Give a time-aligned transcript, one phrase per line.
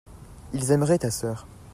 [0.53, 1.45] ils aimeraient ta sœur.